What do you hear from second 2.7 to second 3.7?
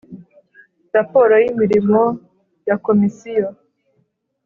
Komisiyo